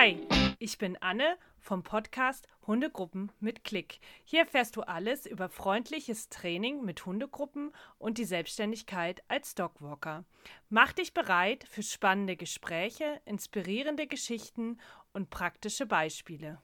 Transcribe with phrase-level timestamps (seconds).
[0.00, 0.16] Hi,
[0.60, 3.98] ich bin Anne vom Podcast Hundegruppen mit Klick.
[4.22, 10.24] Hier erfährst du alles über freundliches Training mit Hundegruppen und die Selbstständigkeit als Dogwalker.
[10.68, 14.78] Mach dich bereit für spannende Gespräche, inspirierende Geschichten
[15.12, 16.62] und praktische Beispiele.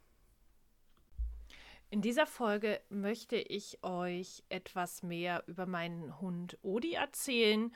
[1.90, 7.74] In dieser Folge möchte ich euch etwas mehr über meinen Hund Odi erzählen.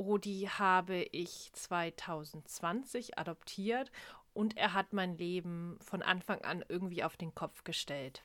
[0.00, 3.92] Odi habe ich 2020 adoptiert
[4.40, 8.24] und er hat mein Leben von Anfang an irgendwie auf den Kopf gestellt.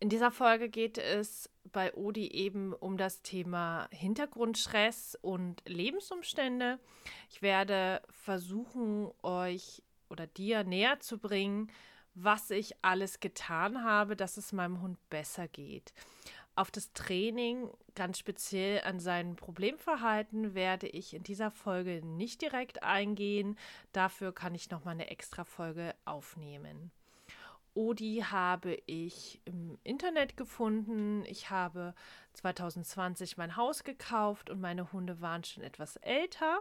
[0.00, 6.80] In dieser Folge geht es bei Odi eben um das Thema Hintergrundstress und Lebensumstände.
[7.30, 11.70] Ich werde versuchen, euch oder dir näher zu bringen,
[12.14, 15.92] was ich alles getan habe, dass es meinem Hund besser geht.
[16.60, 22.82] Auf das Training, ganz speziell an sein Problemverhalten, werde ich in dieser Folge nicht direkt
[22.82, 23.56] eingehen.
[23.94, 26.90] Dafür kann ich noch mal eine extra Folge aufnehmen.
[27.72, 31.24] Odi habe ich im Internet gefunden.
[31.24, 31.94] Ich habe
[32.34, 36.58] 2020 mein Haus gekauft und meine Hunde waren schon etwas älter.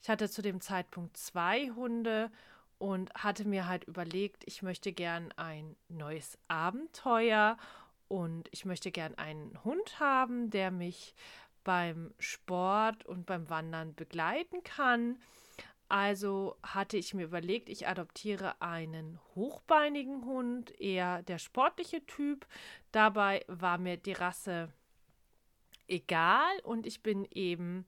[0.00, 2.30] Ich hatte zu dem Zeitpunkt zwei Hunde
[2.78, 7.58] und hatte mir halt überlegt, ich möchte gern ein neues Abenteuer
[8.08, 11.14] und ich möchte gern einen Hund haben, der mich
[11.64, 15.18] beim Sport und beim Wandern begleiten kann.
[15.88, 22.46] Also hatte ich mir überlegt, ich adoptiere einen hochbeinigen Hund, eher der sportliche Typ.
[22.92, 24.72] Dabei war mir die Rasse
[25.88, 27.86] egal und ich bin eben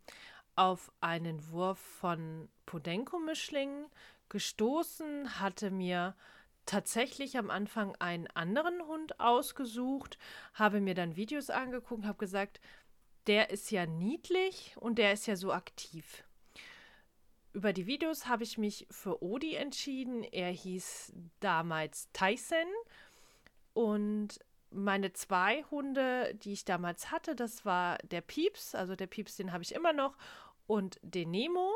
[0.55, 3.87] auf einen Wurf von Podenco-Mischlingen
[4.29, 6.15] gestoßen, hatte mir
[6.69, 10.19] tatsächlich am Anfang einen anderen Hund ausgesucht,
[10.55, 12.61] habe mir dann Videos angeguckt, habe gesagt,
[13.27, 16.25] der ist ja niedlich und der ist ja so aktiv.
[17.53, 20.23] Über die Videos habe ich mich für Odi entschieden.
[20.23, 22.69] Er hieß damals Tyson
[23.73, 24.39] und
[24.71, 29.53] meine zwei Hunde, die ich damals hatte, das war der Pieps, also der Pieps, den
[29.53, 30.17] habe ich immer noch,
[30.67, 31.73] und den Nemo.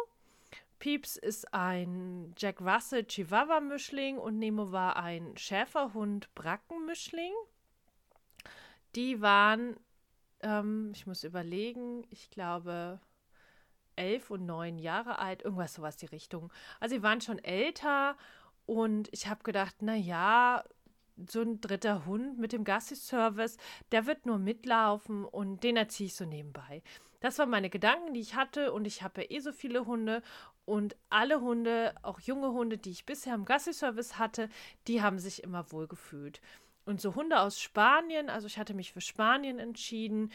[0.83, 7.31] Pieps ist ein Jack Russell Chihuahua-Mischling und Nemo war ein Schäferhund Bracken-Mischling.
[8.97, 9.77] Die waren,
[10.41, 12.99] ähm, ich muss überlegen, ich glaube
[13.95, 16.53] elf und neun Jahre alt, irgendwas sowas die Richtung.
[16.81, 18.17] Also sie waren schon älter
[18.67, 20.65] und ich habe gedacht, na ja,
[21.31, 23.57] so ein dritter Hund mit dem Gassi-Service,
[23.93, 26.83] der wird nur mitlaufen und den erziehe ich so nebenbei.
[27.23, 30.23] Das waren meine Gedanken, die ich hatte und ich habe ja eh so viele Hunde
[30.65, 34.49] und alle Hunde, auch junge Hunde, die ich bisher im Gassi-Service hatte,
[34.87, 36.41] die haben sich immer wohl gefühlt.
[36.85, 40.33] Und so Hunde aus Spanien, also ich hatte mich für Spanien entschieden,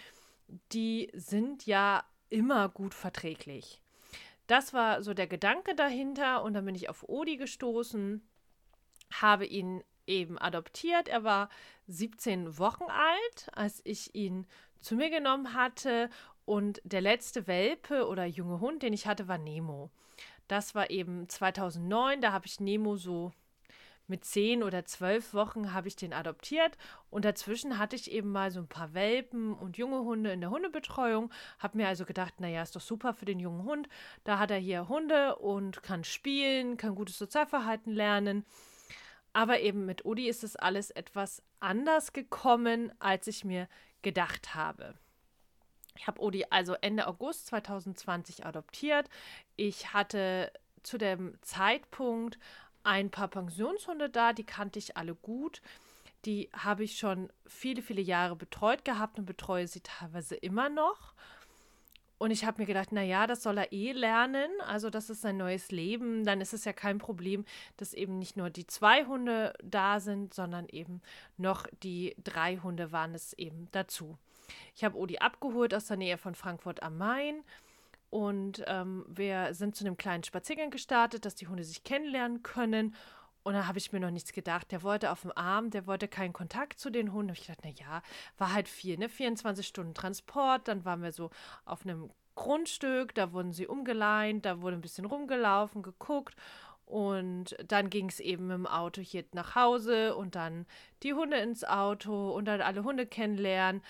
[0.71, 3.81] die sind ja immer gut verträglich.
[4.47, 8.25] Das war so der Gedanke dahinter und dann bin ich auf Odi gestoßen,
[9.11, 11.09] habe ihn eben adoptiert.
[11.09, 11.49] Er war
[11.87, 14.47] 17 Wochen alt, als ich ihn
[14.79, 16.09] zu mir genommen hatte
[16.47, 19.91] und der letzte Welpe oder junge Hund, den ich hatte, war Nemo.
[20.47, 23.33] Das war eben 2009, da habe ich Nemo so
[24.07, 26.77] mit zehn oder zwölf Wochen habe ich den adoptiert
[27.09, 30.49] und dazwischen hatte ich eben mal so ein paar Welpen und junge Hunde in der
[30.49, 31.33] Hundebetreuung.
[31.59, 33.89] Habe mir also gedacht, naja, ist doch super für den jungen Hund.
[34.23, 38.45] Da hat er hier Hunde und kann spielen, kann gutes Sozialverhalten lernen.
[39.33, 43.67] Aber eben mit Udi ist es alles etwas anders gekommen, als ich mir
[44.01, 44.95] gedacht habe.
[45.97, 49.09] Ich habe Odi also Ende August 2020 adoptiert.
[49.55, 50.51] Ich hatte
[50.83, 52.37] zu dem Zeitpunkt
[52.83, 55.61] ein paar Pensionshunde da, die kannte ich alle gut.
[56.25, 61.13] Die habe ich schon viele, viele Jahre betreut gehabt und betreue sie teilweise immer noch.
[62.19, 64.49] Und ich habe mir gedacht, naja, das soll er eh lernen.
[64.65, 66.25] Also, das ist sein neues Leben.
[66.25, 67.45] Dann ist es ja kein Problem,
[67.77, 71.01] dass eben nicht nur die zwei Hunde da sind, sondern eben
[71.37, 74.17] noch die drei Hunde waren es eben dazu.
[74.75, 77.43] Ich habe Odi abgeholt aus der Nähe von Frankfurt am Main.
[78.09, 82.95] Und ähm, wir sind zu einem kleinen Spaziergang gestartet, dass die Hunde sich kennenlernen können.
[83.43, 84.71] Und da habe ich mir noch nichts gedacht.
[84.71, 87.33] Der wollte auf dem Arm, der wollte keinen Kontakt zu den Hunden.
[87.33, 88.01] Ich gedacht, na ja,
[88.37, 89.09] war halt viel, ne?
[89.09, 90.67] 24 Stunden Transport.
[90.67, 91.29] Dann waren wir so
[91.65, 96.35] auf einem Grundstück, da wurden sie umgeleint, da wurde ein bisschen rumgelaufen, geguckt.
[96.85, 100.65] Und dann ging es eben dem Auto hier nach Hause und dann
[101.03, 103.81] die Hunde ins Auto und dann alle Hunde kennenlernen.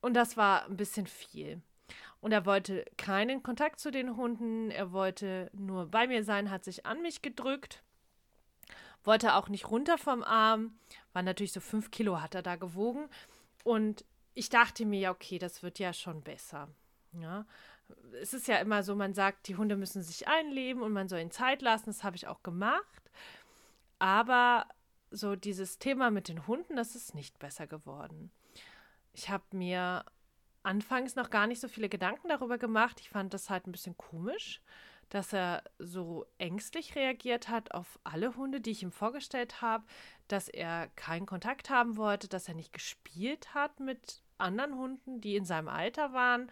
[0.00, 1.60] Und das war ein bisschen viel.
[2.20, 4.70] Und er wollte keinen Kontakt zu den Hunden.
[4.70, 7.82] Er wollte nur bei mir sein, hat sich an mich gedrückt.
[9.04, 10.78] Wollte auch nicht runter vom Arm.
[11.12, 13.08] War natürlich so fünf Kilo hat er da gewogen.
[13.64, 14.04] Und
[14.34, 16.68] ich dachte mir, ja, okay, das wird ja schon besser.
[17.12, 17.46] Ja.
[18.20, 21.20] Es ist ja immer so, man sagt, die Hunde müssen sich einleben und man soll
[21.20, 21.86] ihnen Zeit lassen.
[21.86, 23.10] Das habe ich auch gemacht.
[23.98, 24.66] Aber
[25.10, 28.30] so dieses Thema mit den Hunden, das ist nicht besser geworden.
[29.12, 30.04] Ich habe mir
[30.62, 33.00] anfangs noch gar nicht so viele Gedanken darüber gemacht.
[33.00, 34.60] Ich fand das halt ein bisschen komisch,
[35.08, 39.84] dass er so ängstlich reagiert hat auf alle Hunde, die ich ihm vorgestellt habe,
[40.28, 45.36] dass er keinen Kontakt haben wollte, dass er nicht gespielt hat mit anderen Hunden, die
[45.36, 46.50] in seinem Alter waren,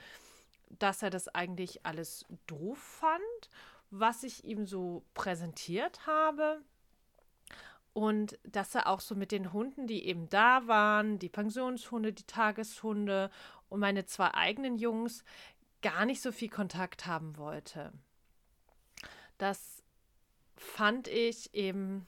[0.70, 3.50] dass er das eigentlich alles doof fand,
[3.90, 6.60] was ich ihm so präsentiert habe.
[7.98, 12.28] Und dass er auch so mit den Hunden, die eben da waren, die Pensionshunde, die
[12.28, 13.28] Tageshunde
[13.68, 15.24] und meine zwei eigenen Jungs,
[15.82, 17.92] gar nicht so viel Kontakt haben wollte.
[19.36, 19.82] Das
[20.54, 22.06] fand ich eben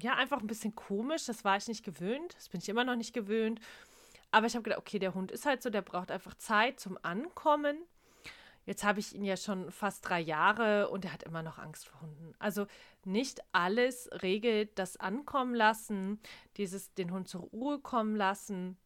[0.00, 1.24] ja einfach ein bisschen komisch.
[1.24, 2.36] Das war ich nicht gewöhnt.
[2.36, 3.58] Das bin ich immer noch nicht gewöhnt.
[4.30, 7.00] Aber ich habe gedacht, okay, der Hund ist halt so, der braucht einfach Zeit zum
[7.02, 7.78] Ankommen.
[8.66, 11.86] Jetzt habe ich ihn ja schon fast drei Jahre und er hat immer noch Angst
[11.86, 12.34] vor Hunden.
[12.40, 12.66] Also
[13.04, 16.20] nicht alles regelt das Ankommen lassen,
[16.56, 18.76] dieses den Hund zur Ruhe kommen lassen.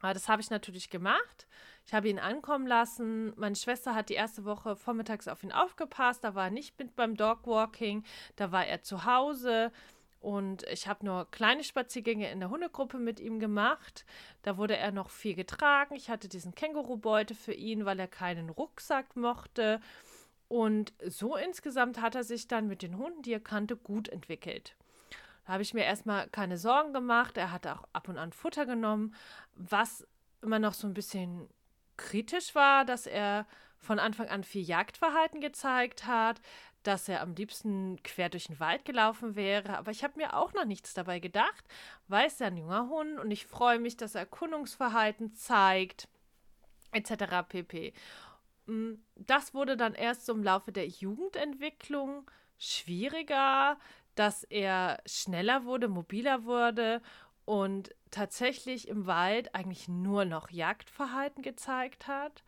[0.00, 1.46] Aber das habe ich natürlich gemacht.
[1.86, 3.32] Ich habe ihn ankommen lassen.
[3.36, 6.22] Meine Schwester hat die erste Woche vormittags auf ihn aufgepasst.
[6.22, 8.04] Da war er nicht mit beim Dogwalking.
[8.36, 9.72] Da war er zu Hause.
[10.20, 14.04] Und ich habe nur kleine Spaziergänge in der Hundegruppe mit ihm gemacht.
[14.42, 15.94] Da wurde er noch viel getragen.
[15.94, 19.80] Ich hatte diesen Kängurubeutel für ihn, weil er keinen Rucksack mochte.
[20.48, 24.76] Und so insgesamt hat er sich dann mit den Hunden, die er kannte, gut entwickelt.
[25.46, 27.38] Da habe ich mir erstmal keine Sorgen gemacht.
[27.38, 29.14] Er hat auch ab und an Futter genommen.
[29.54, 30.06] Was
[30.42, 31.48] immer noch so ein bisschen
[31.96, 33.46] kritisch war, dass er
[33.78, 36.40] von Anfang an viel Jagdverhalten gezeigt hat,
[36.82, 39.76] dass er am liebsten quer durch den Wald gelaufen wäre.
[39.76, 41.64] Aber ich habe mir auch noch nichts dabei gedacht,
[42.08, 46.08] weil es ja ein junger Hund und ich freue mich, dass er Erkundungsverhalten zeigt,
[46.92, 47.48] etc.
[47.48, 47.92] pp.
[48.66, 53.78] Mm, das wurde dann erst so im Laufe der Jugendentwicklung schwieriger,
[54.14, 57.02] dass er schneller wurde, mobiler wurde
[57.44, 62.42] und tatsächlich im Wald eigentlich nur noch Jagdverhalten gezeigt hat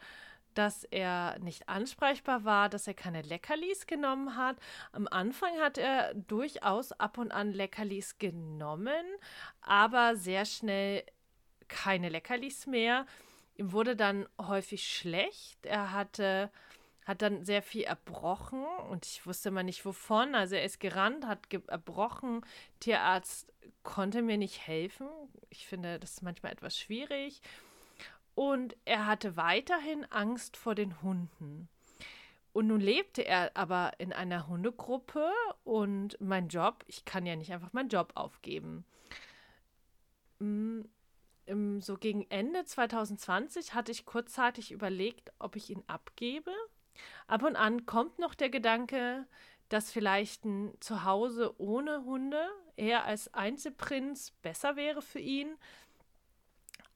[0.54, 4.56] dass er nicht ansprechbar war, dass er keine Leckerlis genommen hat.
[4.92, 9.04] Am Anfang hat er durchaus ab und an Leckerlis genommen,
[9.60, 11.04] aber sehr schnell
[11.68, 13.06] keine Leckerlis mehr.
[13.56, 15.66] Ihm wurde dann häufig schlecht.
[15.66, 16.50] Er hatte
[17.04, 20.34] hat dann sehr viel erbrochen und ich wusste mal nicht wovon.
[20.34, 22.42] Also er ist gerannt, hat ge erbrochen.
[22.78, 23.52] Tierarzt
[23.82, 25.08] konnte mir nicht helfen.
[25.50, 27.42] Ich finde das ist manchmal etwas schwierig.
[28.34, 31.68] Und er hatte weiterhin Angst vor den Hunden.
[32.52, 35.30] Und nun lebte er aber in einer Hundegruppe
[35.64, 38.84] und mein Job, ich kann ja nicht einfach meinen Job aufgeben.
[40.38, 40.82] Mm,
[41.80, 46.52] so gegen Ende 2020 hatte ich kurzzeitig überlegt, ob ich ihn abgebe.
[47.26, 49.26] Ab und an kommt noch der Gedanke,
[49.68, 52.46] dass vielleicht ein Zuhause ohne Hunde
[52.76, 55.56] eher als Einzelprinz besser wäre für ihn.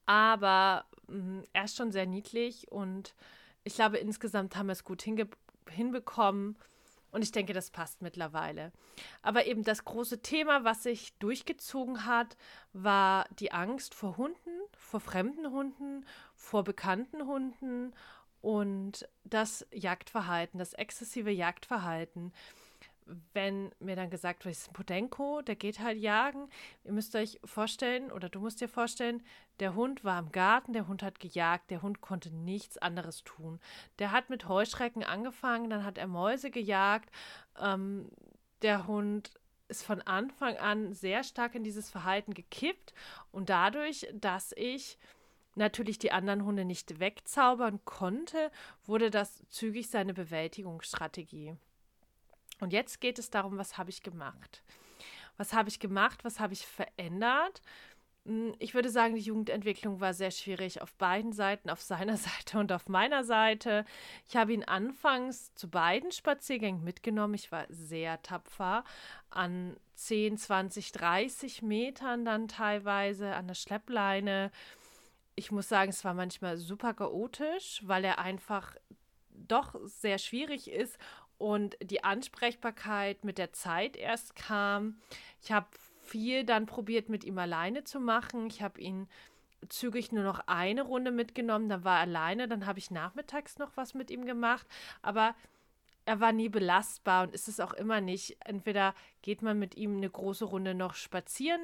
[0.07, 3.13] Aber mh, er ist schon sehr niedlich und
[3.63, 5.03] ich glaube, insgesamt haben wir es gut
[5.69, 6.57] hinbekommen.
[7.11, 8.71] Und ich denke, das passt mittlerweile.
[9.21, 12.37] Aber eben das große Thema, was sich durchgezogen hat,
[12.73, 16.05] war die Angst vor Hunden, vor fremden Hunden,
[16.35, 17.93] vor bekannten Hunden
[18.41, 22.33] und das Jagdverhalten, das exzessive Jagdverhalten
[23.33, 26.49] wenn mir dann gesagt wird, es ist ein Podenko, der geht halt jagen.
[26.83, 29.23] Ihr müsst euch vorstellen, oder du musst dir vorstellen,
[29.59, 33.59] der Hund war im Garten, der Hund hat gejagt, der Hund konnte nichts anderes tun.
[33.99, 37.09] Der hat mit Heuschrecken angefangen, dann hat er Mäuse gejagt.
[37.59, 38.09] Ähm,
[38.61, 39.31] der Hund
[39.67, 42.93] ist von Anfang an sehr stark in dieses Verhalten gekippt
[43.31, 44.97] und dadurch, dass ich
[45.55, 48.51] natürlich die anderen Hunde nicht wegzaubern konnte,
[48.85, 51.57] wurde das zügig seine Bewältigungsstrategie.
[52.59, 54.63] Und jetzt geht es darum, was habe ich gemacht?
[55.37, 56.23] Was habe ich gemacht?
[56.23, 57.61] Was habe ich verändert?
[58.27, 62.59] Hm, ich würde sagen, die Jugendentwicklung war sehr schwierig auf beiden Seiten, auf seiner Seite
[62.59, 63.85] und auf meiner Seite.
[64.27, 67.35] Ich habe ihn anfangs zu beiden Spaziergängen mitgenommen.
[67.35, 68.83] Ich war sehr tapfer
[69.29, 74.51] an 10, 20, 30 Metern dann teilweise an der Schleppleine.
[75.35, 78.75] Ich muss sagen, es war manchmal super chaotisch, weil er einfach
[79.29, 80.97] doch sehr schwierig ist
[81.37, 84.99] und die Ansprechbarkeit mit der Zeit erst kam.
[85.41, 85.67] Ich habe
[86.01, 88.47] viel dann probiert, mit ihm alleine zu machen.
[88.47, 89.07] Ich habe ihn
[89.69, 93.75] zügig nur noch eine Runde mitgenommen, dann war er alleine, dann habe ich nachmittags noch
[93.75, 94.67] was mit ihm gemacht,
[95.01, 95.35] aber
[96.05, 98.37] er war nie belastbar und ist es auch immer nicht.
[98.45, 101.61] Entweder geht man mit ihm eine große Runde noch spazieren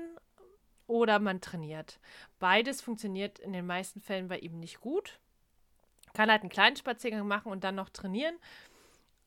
[0.86, 2.00] oder man trainiert.
[2.40, 5.20] Beides funktioniert in den meisten Fällen bei ihm nicht gut.
[6.14, 8.36] Kann halt einen kleinen Spaziergang machen und dann noch trainieren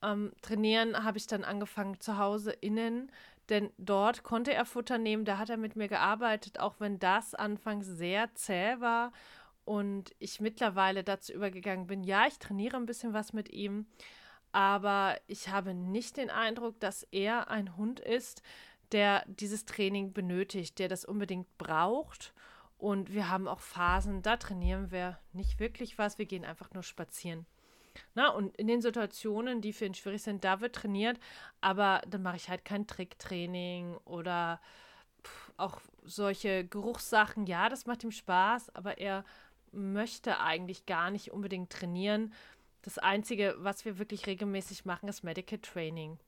[0.02, 3.10] ähm, Trainieren habe ich dann angefangen zu Hause innen
[3.48, 7.34] denn dort konnte er Futter nehmen, da hat er mit mir gearbeitet, auch wenn das
[7.34, 9.12] anfangs sehr zäh war
[9.64, 13.86] und ich mittlerweile dazu übergegangen bin, ja, ich trainiere ein bisschen was mit ihm,
[14.52, 18.42] aber ich habe nicht den Eindruck, dass er ein Hund ist,
[18.92, 22.32] der dieses Training benötigt, der das unbedingt braucht.
[22.78, 26.82] Und wir haben auch Phasen, da trainieren wir nicht wirklich was, wir gehen einfach nur
[26.82, 27.46] spazieren.
[28.14, 31.18] Na, und in den Situationen, die für ihn schwierig sind, da wird trainiert,
[31.60, 34.60] aber dann mache ich halt kein Tricktraining oder
[35.56, 37.46] auch solche Geruchssachen.
[37.46, 39.24] Ja, das macht ihm Spaß, aber er
[39.72, 42.32] möchte eigentlich gar nicht unbedingt trainieren.
[42.82, 46.18] Das Einzige, was wir wirklich regelmäßig machen, ist Medical Training.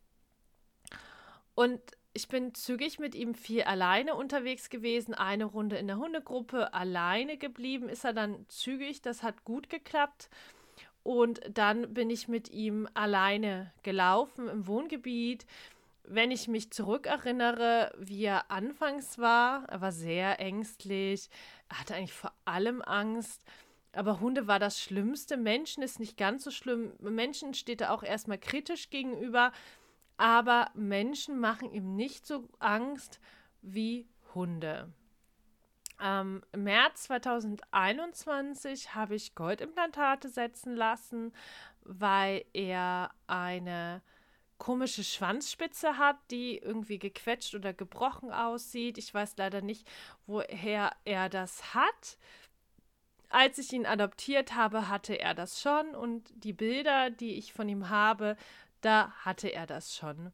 [1.55, 1.81] Und
[2.13, 5.15] ich bin zügig mit ihm viel alleine unterwegs gewesen.
[5.15, 9.03] Eine Runde in der Hundegruppe alleine geblieben ist er dann zügig.
[9.03, 10.31] Das hat gut geklappt.
[11.09, 15.47] Und dann bin ich mit ihm alleine gelaufen im Wohngebiet.
[16.05, 21.31] Wenn ich mich zurückerinnere, wie er anfangs war, er war sehr ängstlich,
[21.71, 23.43] er hatte eigentlich vor allem Angst.
[23.93, 25.37] Aber Hunde war das Schlimmste.
[25.38, 26.93] Menschen ist nicht ganz so schlimm.
[27.00, 29.53] Menschen steht er auch erstmal kritisch gegenüber
[30.19, 33.21] aber Menschen machen ihm nicht so Angst
[33.62, 34.93] wie Hunde.
[36.00, 41.33] Ähm, Im März 2021 habe ich Goldimplantate setzen lassen,
[41.83, 44.02] weil er eine
[44.59, 48.99] komische Schwanzspitze hat, die irgendwie gequetscht oder gebrochen aussieht.
[48.99, 49.88] Ich weiß leider nicht,
[50.26, 52.19] woher er das hat.
[53.31, 57.69] Als ich ihn adoptiert habe, hatte er das schon und die Bilder, die ich von
[57.69, 58.37] ihm habe,
[58.81, 60.33] da hatte er das schon.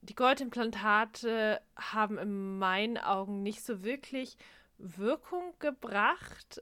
[0.00, 4.36] Die Goldimplantate haben in meinen Augen nicht so wirklich
[4.78, 6.60] Wirkung gebracht.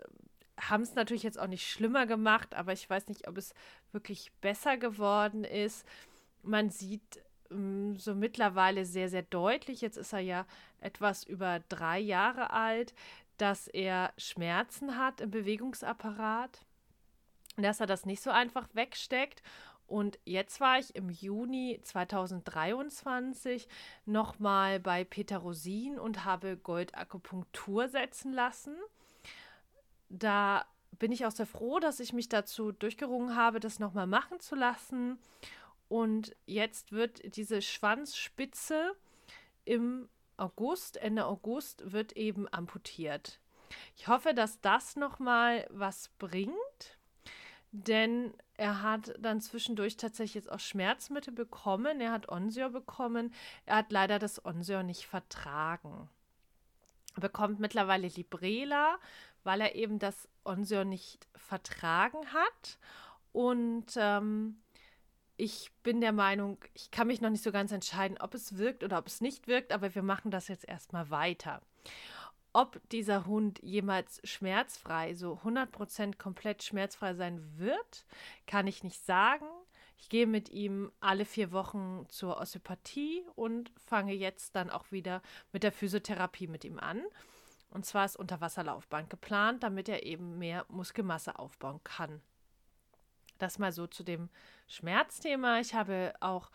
[0.61, 3.55] Haben es natürlich jetzt auch nicht schlimmer gemacht, aber ich weiß nicht, ob es
[3.91, 5.87] wirklich besser geworden ist.
[6.43, 10.47] Man sieht ähm, so mittlerweile sehr, sehr deutlich, jetzt ist er ja
[10.81, 12.95] etwas über drei Jahre alt,
[13.39, 16.65] dass er Schmerzen hat im Bewegungsapparat,
[17.57, 19.43] dass er das nicht so einfach wegsteckt
[19.93, 23.69] und jetzt war ich im Juni 2023
[24.07, 28.75] nochmal bei Peter Rosin und habe Goldakupunktur setzen lassen.
[30.09, 30.65] Da
[30.99, 34.55] bin ich auch sehr froh, dass ich mich dazu durchgerungen habe, das nochmal machen zu
[34.55, 35.19] lassen.
[35.89, 38.97] Und jetzt wird diese Schwanzspitze
[39.67, 40.09] im
[40.39, 43.41] August, Ende August, wird eben amputiert.
[43.97, 46.57] Ich hoffe, dass das nochmal was bringt,
[47.73, 52.01] denn er hat dann zwischendurch tatsächlich jetzt auch Schmerzmittel bekommen.
[52.01, 53.33] Er hat Onsior bekommen.
[53.67, 56.09] Er hat leider das Onsior nicht vertragen.
[57.17, 58.99] Er bekommt mittlerweile Librela,
[59.43, 62.79] weil er eben das Onsior nicht vertragen hat.
[63.33, 64.61] Und ähm,
[65.39, 68.85] ich bin der Meinung, ich kann mich noch nicht so ganz entscheiden, ob es wirkt
[68.85, 71.63] oder ob es nicht wirkt, aber wir machen das jetzt erstmal weiter.
[72.53, 78.05] Ob dieser Hund jemals schmerzfrei, so 100% komplett schmerzfrei sein wird,
[78.47, 79.47] kann ich nicht sagen.
[79.97, 85.23] Ich gehe mit ihm alle vier Wochen zur Osteopathie und fange jetzt dann auch wieder
[85.53, 87.03] mit der Physiotherapie mit ihm an.
[87.71, 92.21] Und zwar ist Unterwasserlaufbahn geplant, damit er eben mehr Muskelmasse aufbauen kann.
[93.39, 94.29] Das mal so zu dem
[94.67, 95.61] Schmerzthema.
[95.61, 96.51] Ich habe auch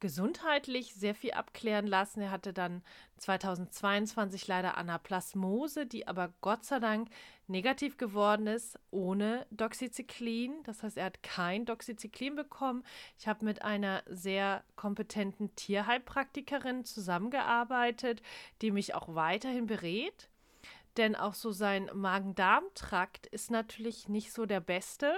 [0.00, 2.20] gesundheitlich sehr viel abklären lassen.
[2.20, 2.82] Er hatte dann
[3.18, 7.08] 2022 leider Anaplasmose, die aber Gott sei Dank
[7.46, 10.62] negativ geworden ist, ohne Doxycyclin.
[10.64, 12.82] Das heißt, er hat kein Doxycyclin bekommen.
[13.18, 18.22] Ich habe mit einer sehr kompetenten Tierheilpraktikerin zusammengearbeitet,
[18.62, 20.28] die mich auch weiterhin berät.
[20.96, 25.14] Denn auch so sein Magen-Darm-Trakt ist natürlich nicht so der beste.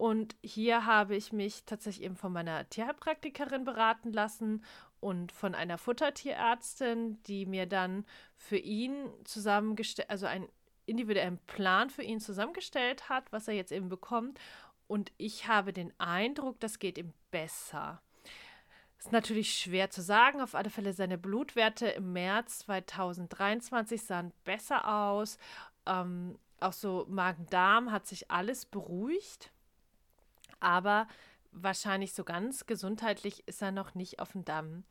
[0.00, 4.64] Und hier habe ich mich tatsächlich eben von meiner Tierheilpraktikerin beraten lassen
[4.98, 10.48] und von einer Futtertierärztin, die mir dann für ihn zusammengestellt, also einen
[10.86, 14.40] individuellen Plan für ihn zusammengestellt hat, was er jetzt eben bekommt.
[14.86, 18.00] Und ich habe den Eindruck, das geht ihm besser.
[18.98, 20.40] Ist natürlich schwer zu sagen.
[20.40, 25.36] Auf alle Fälle seine Blutwerte im März 2023 sahen besser aus.
[25.84, 29.52] Ähm, auch so Magen-Darm hat sich alles beruhigt
[30.60, 31.08] aber
[31.52, 34.84] wahrscheinlich so ganz gesundheitlich ist er noch nicht auf dem Damm.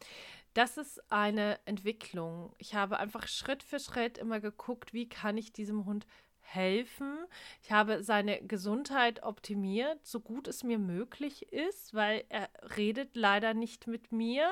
[0.53, 2.53] Das ist eine Entwicklung.
[2.57, 6.05] Ich habe einfach Schritt für Schritt immer geguckt, wie kann ich diesem Hund
[6.41, 7.17] helfen.
[7.61, 13.53] Ich habe seine Gesundheit optimiert, so gut es mir möglich ist, weil er redet leider
[13.53, 14.49] nicht mit mir.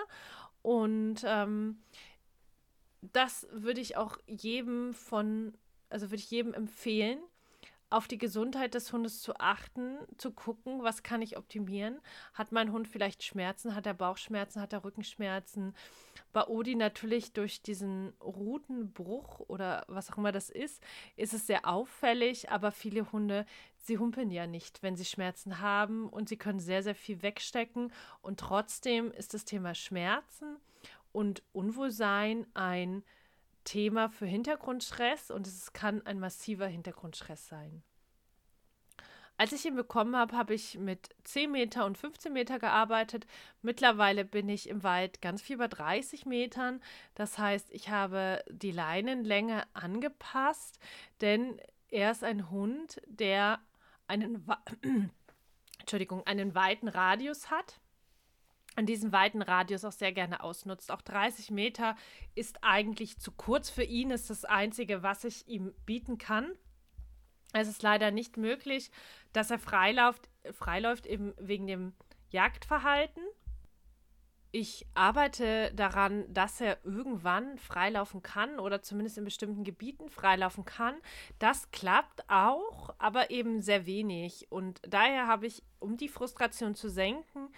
[0.61, 1.81] Und ähm,
[3.01, 5.57] das würde ich auch jedem von,
[5.89, 7.19] also würde ich jedem empfehlen,
[7.89, 11.99] auf die Gesundheit des Hundes zu achten, zu gucken, was kann ich optimieren.
[12.33, 13.75] Hat mein Hund vielleicht Schmerzen?
[13.75, 14.61] Hat er Bauchschmerzen?
[14.61, 15.73] Hat er Rückenschmerzen?
[16.33, 20.83] Bei Odi natürlich durch diesen Rutenbruch oder was auch immer das ist,
[21.15, 23.45] ist es sehr auffällig, aber viele Hunde,
[23.77, 27.93] sie humpeln ja nicht, wenn sie Schmerzen haben und sie können sehr, sehr viel wegstecken
[28.21, 30.57] und trotzdem ist das Thema Schmerzen
[31.13, 33.03] und Unwohlsein ein
[33.67, 37.83] Thema für Hintergrundstress und es kann ein massiver Hintergrundstress sein.
[39.35, 43.27] Als ich ihn bekommen habe, habe ich mit 10 Meter und 15 Meter gearbeitet.
[43.61, 46.81] Mittlerweile bin ich im Wald ganz viel bei 30 Metern.
[47.13, 50.79] Das heißt, ich habe die Leinenlänge angepasst,
[51.19, 51.59] denn
[51.89, 53.59] er ist ein Hund, der
[54.07, 54.47] einen,
[56.25, 57.81] einen weiten Radius hat
[58.77, 60.91] an diesem weiten Radius auch sehr gerne ausnutzt.
[60.91, 61.95] Auch 30 Meter
[62.35, 66.51] ist eigentlich zu kurz für ihn, ist das Einzige, was ich ihm bieten kann.
[67.53, 68.91] Es ist leider nicht möglich,
[69.33, 71.93] dass er freiläuft, freiläuft eben wegen dem
[72.29, 73.23] Jagdverhalten.
[74.51, 80.95] Ich arbeite daran, dass er irgendwann freilaufen kann oder zumindest in bestimmten Gebieten freilaufen kann.
[81.39, 84.51] Das klappt auch, aber eben sehr wenig.
[84.51, 87.49] Und daher habe ich, um die Frustration zu senken,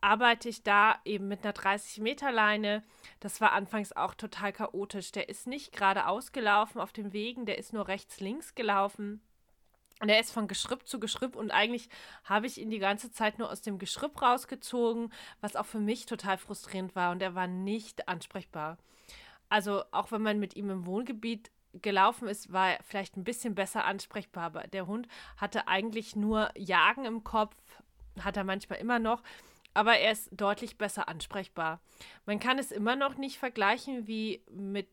[0.00, 2.82] arbeite ich da eben mit einer 30-Meter-Leine.
[3.20, 5.12] Das war anfangs auch total chaotisch.
[5.12, 9.20] Der ist nicht gerade ausgelaufen auf den Wegen, der ist nur rechts, links gelaufen.
[10.00, 11.88] Und er ist von Geschripp zu Geschripp und eigentlich
[12.22, 16.06] habe ich ihn die ganze Zeit nur aus dem Geschripp rausgezogen, was auch für mich
[16.06, 18.78] total frustrierend war und er war nicht ansprechbar.
[19.48, 23.56] Also auch wenn man mit ihm im Wohngebiet gelaufen ist, war er vielleicht ein bisschen
[23.56, 27.56] besser ansprechbar, aber der Hund hatte eigentlich nur Jagen im Kopf,
[28.20, 29.22] hat er manchmal immer noch
[29.74, 31.80] aber er ist deutlich besser ansprechbar.
[32.26, 34.88] Man kann es immer noch nicht vergleichen wie mit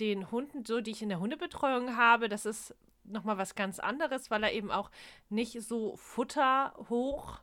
[0.00, 2.28] den Hunden, so die ich in der Hundebetreuung habe.
[2.28, 4.90] Das ist nochmal was ganz anderes, weil er eben auch
[5.28, 7.40] nicht so futterhoch,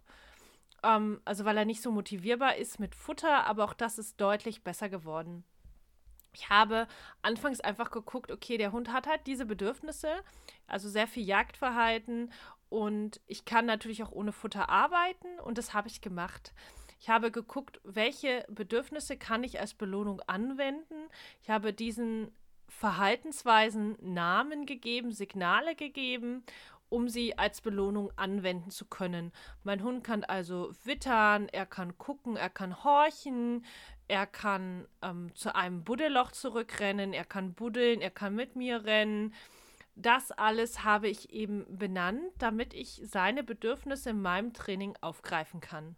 [0.83, 4.63] ähm, also weil er nicht so motivierbar ist mit Futter, aber auch das ist deutlich
[4.63, 5.43] besser geworden.
[6.35, 6.87] Ich habe
[7.21, 10.09] anfangs einfach geguckt, okay, der Hund hat halt diese Bedürfnisse,
[10.65, 12.31] also sehr viel Jagdverhalten
[12.73, 16.55] und ich kann natürlich auch ohne Futter arbeiten und das habe ich gemacht.
[16.99, 21.07] Ich habe geguckt, welche Bedürfnisse kann ich als Belohnung anwenden.
[21.43, 22.31] Ich habe diesen
[22.67, 26.43] Verhaltensweisen Namen gegeben, Signale gegeben,
[26.89, 29.31] um sie als Belohnung anwenden zu können.
[29.63, 33.65] Mein Hund kann also wittern, er kann gucken, er kann horchen,
[34.07, 39.31] er kann ähm, zu einem Buddelloch zurückrennen, er kann buddeln, er kann mit mir rennen,
[39.95, 45.95] das alles habe ich eben benannt, damit ich seine Bedürfnisse in meinem Training aufgreifen kann.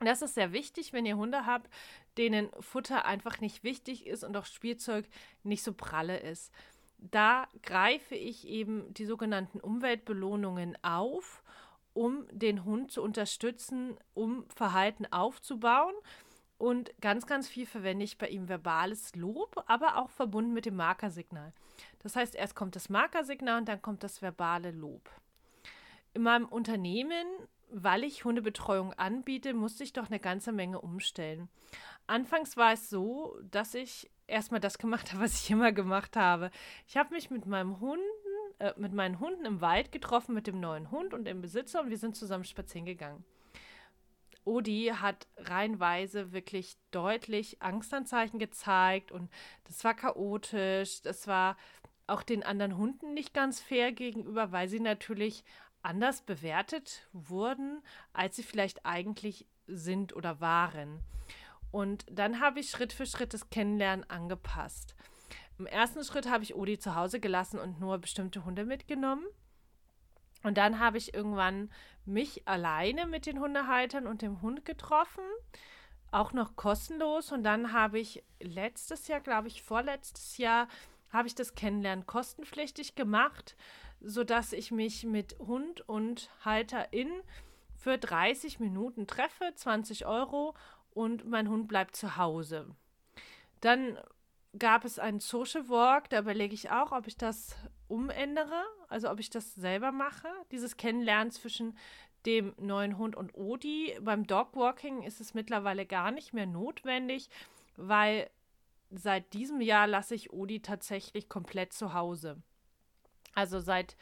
[0.00, 1.70] Das ist sehr wichtig, wenn ihr Hunde habt,
[2.18, 5.06] denen Futter einfach nicht wichtig ist und auch Spielzeug
[5.42, 6.52] nicht so pralle ist.
[6.98, 11.42] Da greife ich eben die sogenannten Umweltbelohnungen auf,
[11.94, 15.94] um den Hund zu unterstützen, um Verhalten aufzubauen.
[16.62, 20.76] Und ganz, ganz viel verwende ich bei ihm verbales Lob, aber auch verbunden mit dem
[20.76, 21.52] Markersignal.
[22.04, 25.10] Das heißt, erst kommt das Markersignal und dann kommt das verbale Lob.
[26.14, 27.26] In meinem Unternehmen,
[27.68, 31.48] weil ich Hundebetreuung anbiete, musste ich doch eine ganze Menge umstellen.
[32.06, 36.52] Anfangs war es so, dass ich erstmal das gemacht habe, was ich immer gemacht habe.
[36.86, 38.04] Ich habe mich mit meinem Hunden,
[38.60, 41.90] äh, mit meinen Hunden im Wald getroffen, mit dem neuen Hund und dem Besitzer und
[41.90, 43.24] wir sind zusammen spazieren gegangen.
[44.44, 49.30] Odi hat reihenweise wirklich deutlich Angstanzeichen gezeigt und
[49.64, 51.02] das war chaotisch.
[51.02, 51.56] Das war
[52.06, 55.44] auch den anderen Hunden nicht ganz fair gegenüber, weil sie natürlich
[55.82, 61.00] anders bewertet wurden, als sie vielleicht eigentlich sind oder waren.
[61.70, 64.94] Und dann habe ich Schritt für Schritt das Kennenlernen angepasst.
[65.58, 69.24] Im ersten Schritt habe ich Odi zu Hause gelassen und nur bestimmte Hunde mitgenommen.
[70.42, 71.70] Und dann habe ich irgendwann
[72.04, 75.24] mich alleine mit den Hundehaltern und dem Hund getroffen,
[76.10, 77.32] auch noch kostenlos.
[77.32, 80.68] Und dann habe ich letztes Jahr, glaube ich, vorletztes Jahr,
[81.10, 83.56] habe ich das Kennenlernen kostenpflichtig gemacht,
[84.00, 87.10] sodass ich mich mit Hund und Halterin
[87.76, 90.54] für 30 Minuten treffe, 20 Euro
[90.94, 92.66] und mein Hund bleibt zu Hause.
[93.60, 93.98] Dann
[94.58, 97.56] gab es einen Social Walk, da überlege ich auch, ob ich das
[97.92, 101.76] umändere, also ob ich das selber mache, dieses Kennenlernen zwischen
[102.24, 103.94] dem neuen Hund und Odi.
[104.00, 107.28] Beim Dogwalking ist es mittlerweile gar nicht mehr notwendig,
[107.76, 108.30] weil
[108.90, 112.42] seit diesem Jahr lasse ich Odi tatsächlich komplett zu Hause.
[113.34, 113.96] Also seit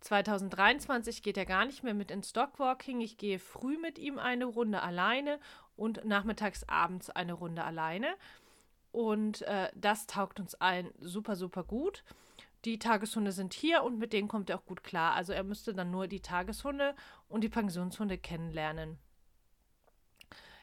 [0.00, 3.00] 2023 geht er gar nicht mehr mit ins Dogwalking.
[3.00, 5.40] Ich gehe früh mit ihm eine Runde alleine
[5.76, 8.14] und nachmittags abends eine Runde alleine.
[8.92, 12.04] Und äh, das taugt uns allen super, super gut.
[12.64, 15.14] Die Tageshunde sind hier und mit denen kommt er auch gut klar.
[15.14, 16.94] Also er müsste dann nur die Tageshunde
[17.28, 18.98] und die Pensionshunde kennenlernen.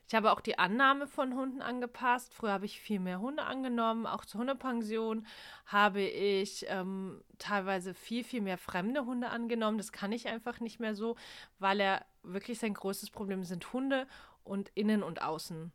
[0.10, 2.34] Ich habe auch die Annahme von Hunden angepasst.
[2.34, 4.08] Früher habe ich viel mehr Hunde angenommen.
[4.08, 5.28] Auch zur Hundepension
[5.68, 9.78] habe ich ähm, teilweise viel, viel mehr fremde Hunde angenommen.
[9.78, 11.16] Das kann ich einfach nicht mehr so,
[11.60, 14.08] weil er wirklich sein größtes Problem sind Hunde
[14.44, 15.72] und innen und außen.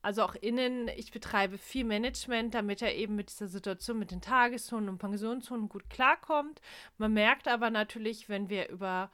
[0.00, 4.20] Also auch innen, ich betreibe viel Management, damit er eben mit dieser Situation mit den
[4.20, 6.60] Tageshunden und Pensionshunden gut klarkommt.
[6.98, 9.10] Man merkt aber natürlich, wenn wir über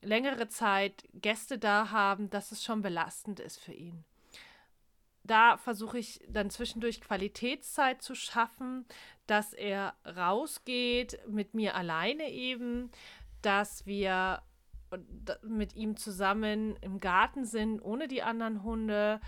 [0.00, 4.04] längere Zeit Gäste da haben, dass es schon belastend ist für ihn
[5.24, 8.84] da versuche ich dann zwischendurch Qualitätszeit zu schaffen,
[9.26, 12.90] dass er rausgeht mit mir alleine eben,
[13.40, 14.42] dass wir
[15.42, 19.20] mit ihm zusammen im Garten sind, ohne die anderen Hunde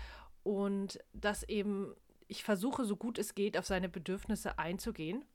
[0.45, 1.95] und dass eben
[2.27, 5.25] ich versuche, so gut es geht, auf seine Bedürfnisse einzugehen,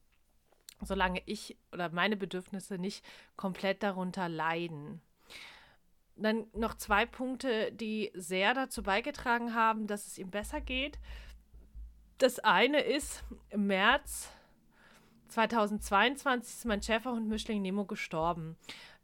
[0.83, 3.05] solange ich oder meine Bedürfnisse nicht
[3.37, 5.03] komplett darunter leiden.
[6.15, 10.99] Dann noch zwei Punkte, die sehr dazu beigetragen haben, dass es ihm besser geht.
[12.19, 14.31] Das eine ist, im März
[15.29, 18.57] 2022 ist mein Schäferhund Mischling Nemo gestorben.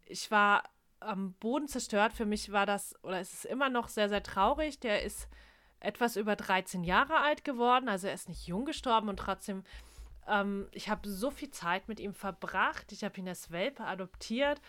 [0.04, 0.62] Ich war
[1.00, 2.12] am Boden zerstört.
[2.12, 4.78] Für mich war das, oder ist es immer noch sehr, sehr traurig.
[4.80, 5.28] Der ist
[5.80, 7.88] etwas über 13 Jahre alt geworden.
[7.88, 9.64] Also er ist nicht jung gestorben und trotzdem,
[10.26, 12.92] ähm, ich habe so viel Zeit mit ihm verbracht.
[12.92, 14.60] Ich habe ihn als Welpe adoptiert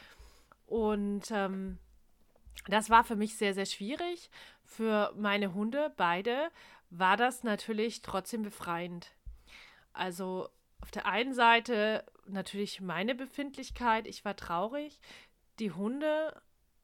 [0.65, 1.79] und ähm,
[2.67, 4.29] das war für mich sehr, sehr schwierig.
[4.65, 6.49] Für meine Hunde, beide,
[6.89, 9.11] war das natürlich trotzdem befreiend.
[9.93, 10.49] Also
[10.81, 14.99] auf der einen Seite natürlich meine Befindlichkeit, ich war traurig.
[15.59, 16.39] Die Hunde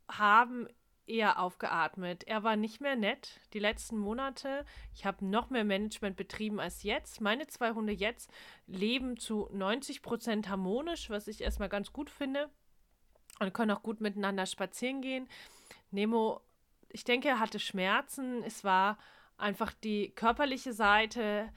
[0.10, 0.68] haben
[1.06, 2.24] eher aufgeatmet.
[2.26, 4.66] Er war nicht mehr nett die letzten Monate.
[4.94, 7.22] Ich habe noch mehr Management betrieben als jetzt.
[7.22, 8.32] Meine zwei Hunde jetzt
[8.68, 12.50] leben zu 90 Prozent harmonisch, was ich erstmal ganz gut finde.
[13.40, 15.28] Und können auch gut miteinander spazieren gehen.
[15.92, 16.42] Nemo,
[16.90, 18.44] ich denke, er hatte Schmerzen.
[18.44, 18.98] Es war
[19.38, 21.52] einfach die körperliche Seite,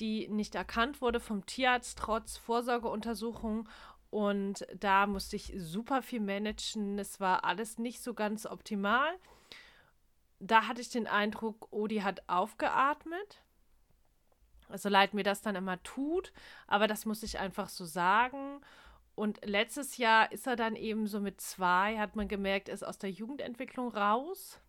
[0.00, 3.68] die nicht erkannt wurde vom Tierarzt trotz Vorsorgeuntersuchung.
[4.10, 6.98] Und da musste ich super viel managen.
[6.98, 9.12] Es war alles nicht so ganz optimal.
[10.40, 13.42] Da hatte ich den Eindruck, Odi hat aufgeatmet.
[14.74, 16.32] So leid mir das dann immer tut,
[16.66, 18.60] aber das muss ich einfach so sagen.
[19.14, 22.84] Und letztes Jahr ist er dann eben so mit zwei, hat man gemerkt, er ist
[22.84, 24.60] aus der Jugendentwicklung raus.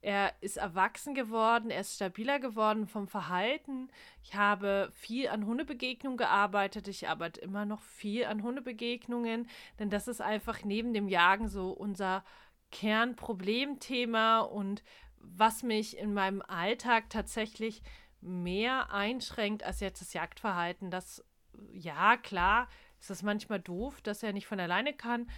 [0.00, 3.90] Er ist erwachsen geworden, er ist stabiler geworden vom Verhalten.
[4.22, 6.86] Ich habe viel an Hundebegegnungen gearbeitet.
[6.86, 11.70] Ich arbeite immer noch viel an Hundebegegnungen, denn das ist einfach neben dem Jagen so
[11.70, 12.24] unser
[12.70, 14.84] Kernproblemthema und
[15.16, 17.82] was mich in meinem Alltag tatsächlich
[18.20, 20.90] mehr einschränkt als jetzt das Jagdverhalten.
[20.90, 21.24] Das,
[21.72, 22.68] ja, klar,
[23.00, 25.28] ist das manchmal doof, dass er nicht von alleine kann.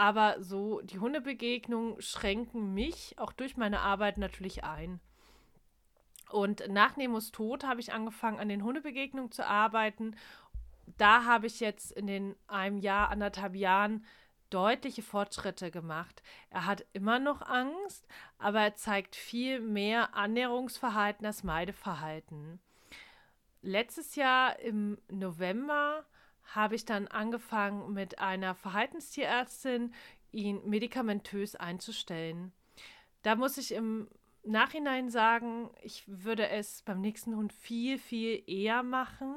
[0.00, 4.98] Aber so die Hundebegegnungen schränken mich auch durch meine Arbeit natürlich ein.
[6.30, 10.16] Und nach Nemos Tod habe ich angefangen, an den Hundebegegnungen zu arbeiten.
[10.96, 14.06] Da habe ich jetzt in den einem Jahr, anderthalb Jahren
[14.48, 16.22] deutliche Fortschritte gemacht.
[16.48, 18.08] Er hat immer noch Angst,
[18.38, 22.58] aber er zeigt viel mehr Annäherungsverhalten als Meideverhalten.
[23.60, 26.06] Letztes Jahr im November
[26.54, 29.94] habe ich dann angefangen, mit einer Verhaltenstierärztin
[30.32, 32.52] ihn medikamentös einzustellen.
[33.22, 34.08] Da muss ich im
[34.42, 39.36] Nachhinein sagen, ich würde es beim nächsten Hund viel, viel eher machen,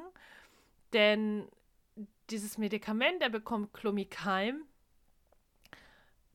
[0.94, 1.50] denn
[2.30, 4.64] dieses Medikament, er bekommt Clomicalm,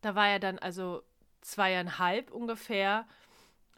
[0.01, 1.03] da war er dann also
[1.41, 3.07] zweieinhalb ungefähr.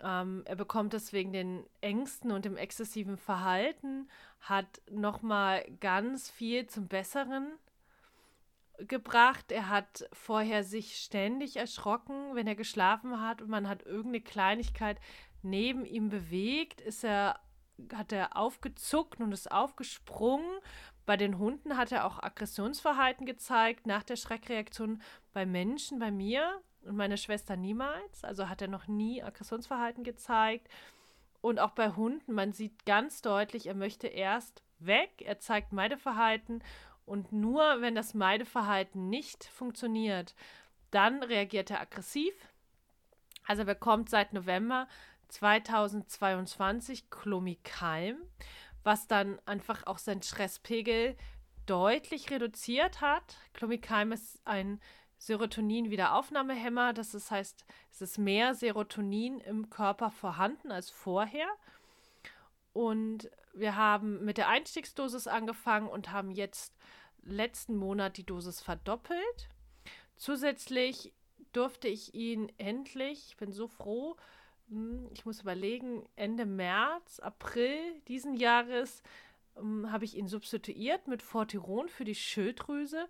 [0.03, 4.09] Ähm, er bekommt es wegen den Ängsten und dem exzessiven Verhalten
[4.41, 7.53] hat nochmal ganz viel zum Besseren
[8.79, 9.53] gebracht.
[9.53, 14.99] Er hat vorher sich ständig erschrocken, wenn er geschlafen hat und man hat irgendeine Kleinigkeit
[15.43, 17.41] neben ihm bewegt, ist er,
[17.95, 20.59] hat er aufgezuckt und ist aufgesprungen.
[21.07, 25.03] Bei den Hunden hat er auch Aggressionsverhalten gezeigt nach der Schreckreaktion.
[25.33, 28.23] Bei Menschen, bei mir und meiner Schwester niemals.
[28.23, 30.69] Also hat er noch nie Aggressionsverhalten gezeigt.
[31.41, 36.63] Und auch bei Hunden, man sieht ganz deutlich, er möchte erst weg, er zeigt Meideverhalten
[37.07, 40.35] und nur wenn das Meideverhalten nicht funktioniert,
[40.91, 42.35] dann reagiert er aggressiv.
[43.47, 44.87] Also bekommt seit November
[45.29, 48.17] 2022 Chlomicalm,
[48.83, 51.17] was dann einfach auch seinen Stresspegel
[51.67, 53.39] deutlich reduziert hat.
[53.55, 54.81] Chlomicalm ist ein
[55.21, 56.93] Serotonin-Wiederaufnahmehemmer.
[56.93, 61.49] Das ist, heißt, es ist mehr Serotonin im Körper vorhanden als vorher.
[62.73, 66.75] Und wir haben mit der Einstiegsdosis angefangen und haben jetzt
[67.23, 69.49] letzten Monat die Dosis verdoppelt.
[70.17, 71.13] Zusätzlich
[71.53, 74.17] durfte ich ihn endlich, ich bin so froh,
[74.69, 79.03] hm, ich muss überlegen, Ende März, April diesen Jahres
[79.57, 83.09] ähm, habe ich ihn substituiert mit Fortiron für die Schilddrüse.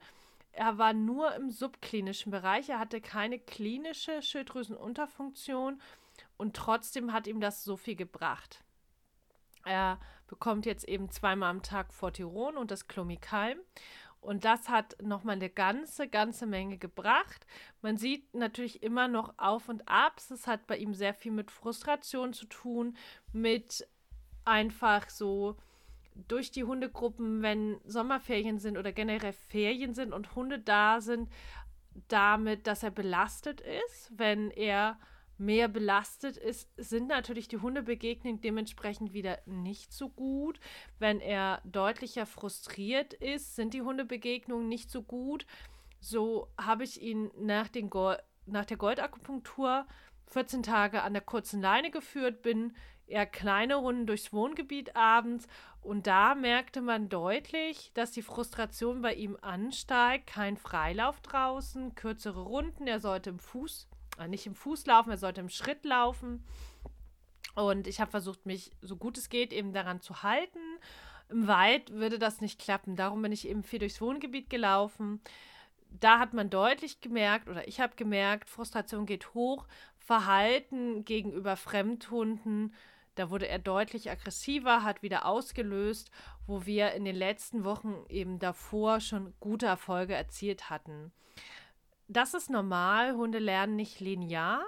[0.61, 5.81] Er war nur im subklinischen Bereich, er hatte keine klinische Schilddrüsenunterfunktion
[6.37, 8.63] und trotzdem hat ihm das so viel gebracht.
[9.65, 13.59] Er bekommt jetzt eben zweimal am Tag Fortiron und das Clomicalm.
[14.21, 17.47] Und das hat nochmal eine ganze, ganze Menge gebracht.
[17.81, 20.31] Man sieht natürlich immer noch Auf und Abs.
[20.31, 22.99] Es hat bei ihm sehr viel mit Frustration zu tun,
[23.33, 23.89] mit
[24.45, 25.57] einfach so
[26.15, 31.29] durch die Hundegruppen, wenn Sommerferien sind oder generell Ferien sind und Hunde da sind,
[32.09, 34.11] damit, dass er belastet ist.
[34.17, 34.99] Wenn er
[35.39, 40.61] mehr belastet ist, sind natürlich die Hundebegegnungen dementsprechend wieder nicht so gut.
[40.99, 45.47] Wenn er deutlicher frustriert ist, sind die Hundebegegnungen nicht so gut.
[45.99, 48.15] So habe ich ihn nach, den Go
[48.47, 49.87] nach der Goldakupunktur
[50.27, 52.75] 14 Tage an der kurzen Leine geführt, bin
[53.11, 55.47] eher kleine Runden durchs Wohngebiet abends
[55.83, 60.27] und da merkte man deutlich, dass die Frustration bei ihm ansteigt.
[60.27, 65.17] Kein Freilauf draußen, kürzere Runden, er sollte im Fuß äh, nicht im Fuß laufen, er
[65.17, 66.45] sollte im Schritt laufen.
[67.55, 70.61] Und ich habe versucht, mich so gut es geht eben daran zu halten.
[71.29, 72.97] Im Wald würde das nicht klappen.
[72.97, 75.21] Darum bin ich eben viel durchs Wohngebiet gelaufen.
[75.89, 79.67] Da hat man deutlich gemerkt, oder ich habe gemerkt, Frustration geht hoch,
[79.99, 82.75] Verhalten gegenüber Fremdhunden,
[83.15, 86.11] da wurde er deutlich aggressiver, hat wieder ausgelöst,
[86.47, 91.13] wo wir in den letzten Wochen eben davor schon gute Erfolge erzielt hatten
[92.11, 93.15] das ist normal.
[93.15, 94.65] Hunde lernen nicht linear.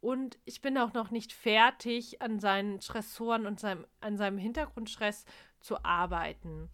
[0.00, 5.24] Und ich bin auch noch nicht fertig, an seinen Stressoren und seinem, an seinem Hintergrundstress
[5.60, 6.68] zu arbeiten.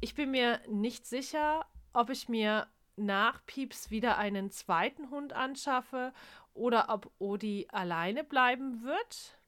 [0.00, 6.12] Ich bin mir nicht sicher, ob ich mir nach Pieps wieder einen zweiten Hund anschaffe
[6.54, 9.38] oder ob Odi alleine bleiben wird.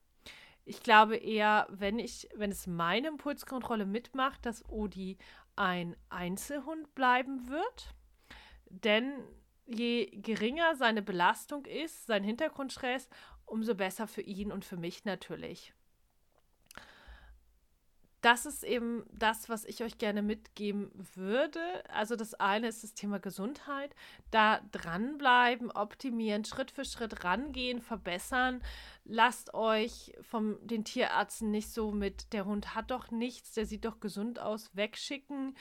[0.65, 5.19] Ich glaube eher, wenn ich, wenn es meine Impulskontrolle mitmacht, dass Odi
[5.55, 7.93] ein Einzelhund bleiben wird.
[8.65, 9.23] Denn
[9.67, 13.09] je geringer seine Belastung ist, sein Hintergrundstress,
[13.45, 15.74] umso besser für ihn und für mich natürlich.
[18.25, 21.59] Das ist eben das, was ich euch gerne mitgeben würde.
[21.89, 23.95] Also das eine ist das Thema Gesundheit.
[24.31, 28.63] Da dranbleiben, optimieren, Schritt für Schritt rangehen, verbessern.
[29.03, 33.85] Lasst euch von den Tierärzten nicht so mit, der Hund hat doch nichts, der sieht
[33.85, 35.55] doch gesund aus, wegschicken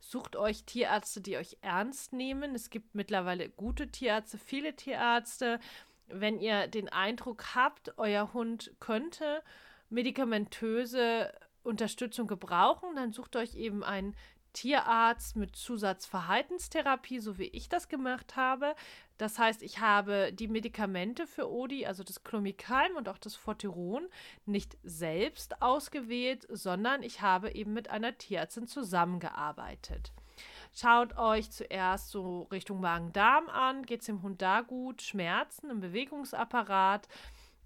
[0.00, 2.56] Sucht euch Tierärzte, die euch ernst nehmen.
[2.56, 5.60] Es gibt mittlerweile gute Tierärzte, viele Tierärzte.
[6.08, 9.40] Wenn ihr den Eindruck habt, euer Hund könnte
[9.88, 11.32] medikamentöse
[11.68, 14.16] Unterstützung gebrauchen, dann sucht euch eben einen
[14.54, 18.74] Tierarzt mit Zusatzverhaltenstherapie, so wie ich das gemacht habe.
[19.18, 24.08] Das heißt, ich habe die Medikamente für Odi, also das Clomicalm und auch das Fortiron,
[24.46, 30.12] nicht selbst ausgewählt, sondern ich habe eben mit einer Tierärztin zusammengearbeitet.
[30.74, 33.84] Schaut euch zuerst so Richtung Magen-Darm an.
[33.84, 35.02] Geht es dem Hund da gut?
[35.02, 37.08] Schmerzen im Bewegungsapparat?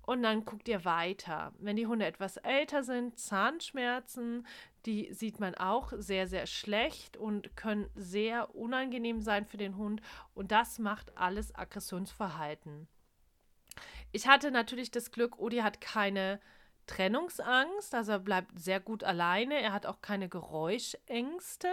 [0.05, 1.53] Und dann guckt ihr weiter.
[1.59, 4.47] Wenn die Hunde etwas älter sind, Zahnschmerzen,
[4.85, 10.03] die sieht man auch sehr, sehr schlecht und können sehr unangenehm sein für den Hund.
[10.35, 12.88] Und das macht alles Aggressionsverhalten.
[14.11, 16.41] Ich hatte natürlich das Glück, Odi hat keine
[16.87, 19.61] Trennungsangst, also er bleibt sehr gut alleine.
[19.61, 21.69] Er hat auch keine Geräuschängste.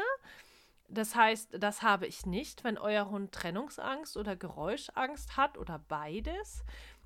[0.87, 2.63] Das heißt, das habe ich nicht.
[2.63, 6.63] Wenn euer Hund Trennungsangst oder Geräuschangst hat oder beides,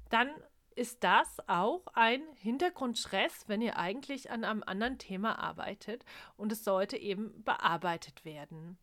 [0.10, 0.30] dann
[0.76, 6.04] ist das auch ein Hintergrundstress, wenn ihr eigentlich an einem anderen Thema arbeitet
[6.38, 8.78] und es sollte eben bearbeitet werden.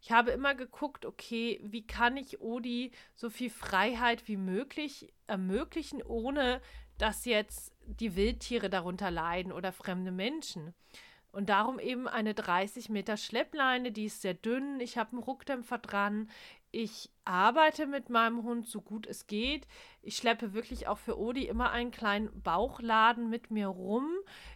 [0.00, 6.02] Ich habe immer geguckt, okay, wie kann ich Odi so viel Freiheit wie möglich ermöglichen,
[6.02, 6.60] ohne
[6.98, 10.74] dass jetzt die Wildtiere darunter leiden oder fremde Menschen.
[11.36, 14.80] Und darum eben eine 30 Meter Schleppleine, die ist sehr dünn.
[14.80, 16.30] Ich habe einen Ruckdämpfer dran.
[16.78, 19.66] Ich arbeite mit meinem Hund so gut es geht.
[20.02, 24.06] Ich schleppe wirklich auch für Odi immer einen kleinen Bauchladen mit mir rum.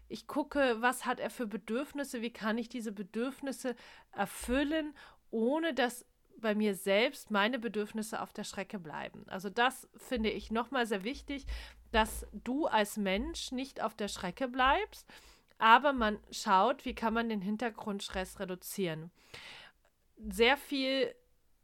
[0.06, 3.74] Ich gucke, was hat er für Bedürfnisse, wie kann ich diese Bedürfnisse
[4.12, 4.92] erfüllen,
[5.30, 6.04] ohne dass
[6.36, 9.24] bei mir selbst meine Bedürfnisse auf der Strecke bleiben.
[9.28, 11.46] Also das finde ich nochmal sehr wichtig,
[11.90, 15.08] dass du als Mensch nicht auf der Strecke bleibst,
[15.56, 19.10] aber man schaut, wie kann man den Hintergrundstress reduzieren.
[20.18, 21.14] Sehr viel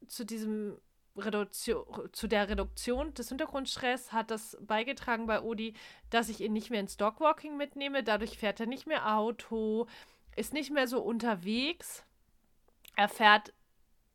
[0.09, 0.79] zu diesem
[1.17, 5.75] Reduktion, zu der Reduktion des Hintergrundstress hat das beigetragen bei Odi,
[6.11, 8.03] dass ich ihn nicht mehr ins Dogwalking mitnehme.
[8.03, 9.87] Dadurch fährt er nicht mehr Auto,
[10.37, 12.05] ist nicht mehr so unterwegs.
[12.97, 13.53] Er fährt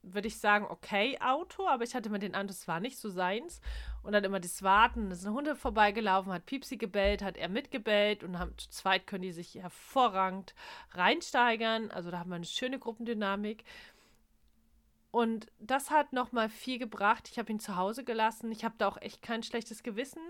[0.04, 3.10] würde ich sagen, okay Auto, aber ich hatte mir den Eindruck, es war nicht so
[3.10, 3.62] seins.
[4.04, 8.23] Und dann immer das Warten, da sind Hunde vorbeigelaufen, hat Piepsi gebellt, hat er mitgebellt
[8.23, 10.56] und haben, zu zweit können die sich hervorragend
[10.91, 11.91] reinsteigern.
[11.91, 13.63] Also da haben wir eine schöne Gruppendynamik.
[15.12, 17.28] Und das hat nochmal viel gebracht.
[17.30, 18.50] Ich habe ihn zu Hause gelassen.
[18.50, 20.21] Ich habe da auch echt kein schlechtes Gewissen.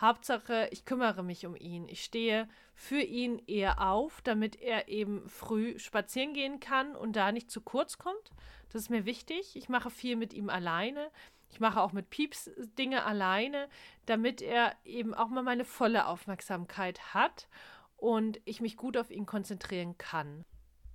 [0.00, 1.88] Hauptsache, ich kümmere mich um ihn.
[1.88, 7.32] Ich stehe für ihn eher auf, damit er eben früh spazieren gehen kann und da
[7.32, 8.30] nicht zu kurz kommt.
[8.72, 9.56] Das ist mir wichtig.
[9.56, 11.10] Ich mache viel mit ihm alleine.
[11.50, 13.68] Ich mache auch mit Pieps Dinge alleine,
[14.06, 17.48] damit er eben auch mal meine volle Aufmerksamkeit hat
[17.96, 20.44] und ich mich gut auf ihn konzentrieren kann.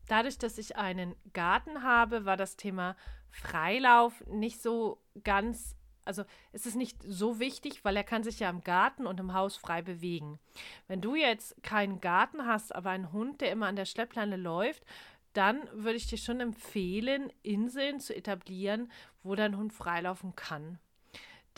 [0.08, 2.96] Dadurch, dass ich einen Garten habe, war das Thema
[3.30, 8.50] Freilauf nicht so ganz, also es ist nicht so wichtig, weil er kann sich ja
[8.50, 10.40] im Garten und im Haus frei bewegen.
[10.88, 14.86] Wenn du jetzt keinen Garten hast, aber einen Hund, der immer an der Schleppleine läuft,
[15.34, 18.92] dann würde ich dir schon empfehlen, Inseln zu etablieren,
[19.24, 20.80] wo dein Hund freilaufen kann.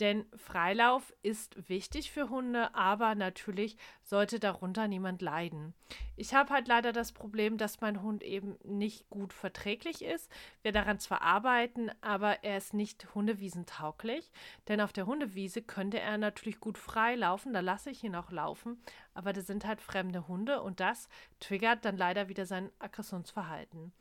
[0.00, 5.72] Denn Freilauf ist wichtig für Hunde, aber natürlich sollte darunter niemand leiden.
[6.16, 10.30] Ich habe halt leider das Problem, dass mein Hund eben nicht gut verträglich ist.
[10.62, 14.30] Wir daran zwar arbeiten, aber er ist nicht hundewiesentauglich.
[14.68, 18.30] Denn auf der Hundewiese könnte er natürlich gut frei laufen, da lasse ich ihn auch
[18.30, 18.82] laufen.
[19.14, 21.08] Aber das sind halt fremde Hunde und das
[21.40, 23.92] triggert dann leider wieder sein Aggressionsverhalten.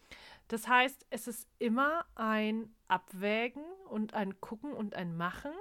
[0.49, 5.53] Das heißt, es ist immer ein Abwägen und ein Gucken und ein Machen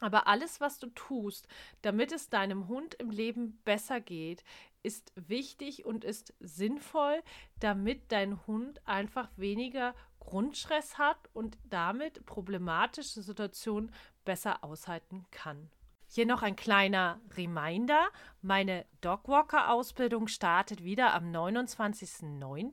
[0.00, 1.46] aber alles, was du tust,
[1.82, 4.42] damit es deinem Hund im Leben besser geht,
[4.82, 7.22] ist wichtig und ist sinnvoll,
[7.60, 13.92] damit dein Hund einfach weniger Grundstress hat und damit problematische Situationen
[14.24, 15.70] besser aushalten kann.
[16.12, 18.08] Hier noch ein kleiner Reminder.
[18.42, 22.72] Meine Dogwalker-Ausbildung startet wieder am 29.09.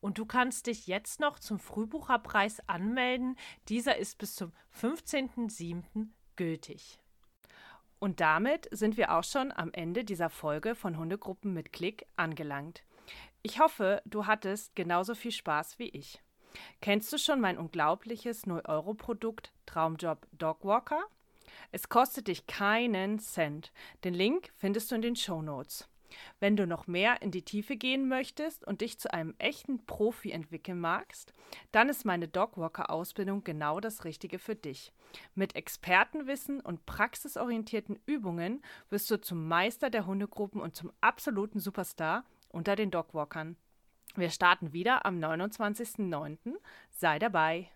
[0.00, 3.36] und du kannst dich jetzt noch zum Frühbucherpreis anmelden.
[3.68, 6.98] Dieser ist bis zum 15.07 gültig.
[7.98, 12.82] Und damit sind wir auch schon am Ende dieser Folge von Hundegruppen mit Klick angelangt.
[13.42, 16.22] Ich hoffe, du hattest genauso viel Spaß wie ich.
[16.80, 21.02] Kennst du schon mein unglaubliches 0-Euro-Produkt Traumjob Dogwalker?
[21.72, 23.72] Es kostet dich keinen Cent.
[24.04, 25.88] Den Link findest du in den Show Notes.
[26.40, 30.30] Wenn du noch mehr in die Tiefe gehen möchtest und dich zu einem echten Profi
[30.30, 31.32] entwickeln magst,
[31.72, 34.92] dann ist meine Dogwalker-Ausbildung genau das Richtige für dich.
[35.34, 42.24] Mit Expertenwissen und praxisorientierten Übungen wirst du zum Meister der Hundegruppen und zum absoluten Superstar
[42.48, 43.56] unter den Dogwalkern.
[44.16, 46.54] Wir starten wieder am 29.09.
[46.90, 47.70] Sei dabei!